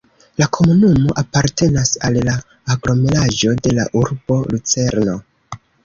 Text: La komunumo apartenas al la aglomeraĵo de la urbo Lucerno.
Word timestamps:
La 0.41 0.45
komunumo 0.57 1.13
apartenas 1.23 1.93
al 2.11 2.19
la 2.29 2.35
aglomeraĵo 2.77 3.55
de 3.63 3.79
la 3.79 3.89
urbo 4.05 4.43
Lucerno. 4.53 5.21